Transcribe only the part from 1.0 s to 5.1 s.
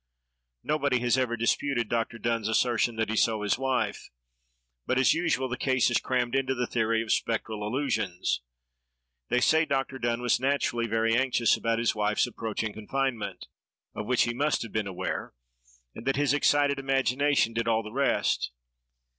has ever disputed Dr. Donne's assertion that he saw his wife: but,